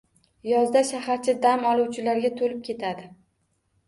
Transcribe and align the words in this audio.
Yozda 0.51 0.79
shaharcha 0.91 1.35
dam 1.43 1.67
oluvchilarga 1.71 2.31
to`lib 2.39 2.57
ketadi 2.71 3.07